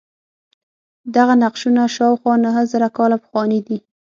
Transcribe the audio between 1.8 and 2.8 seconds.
شاوخوا نهه